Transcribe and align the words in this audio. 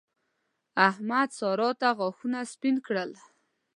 احمد؛ 0.89 1.29
سارا 1.39 1.69
ته 1.79 1.87
غاښونه 1.97 2.39
سپين 2.53 2.75
کړل. 2.85 3.11